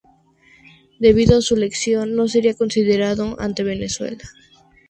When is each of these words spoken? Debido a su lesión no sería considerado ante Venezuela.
Debido 0.97 1.37
a 1.37 1.41
su 1.43 1.55
lesión 1.55 2.15
no 2.15 2.27
sería 2.27 2.55
considerado 2.55 3.39
ante 3.39 3.61
Venezuela. 3.61 4.27